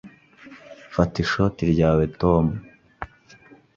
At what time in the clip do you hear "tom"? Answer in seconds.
2.21-2.45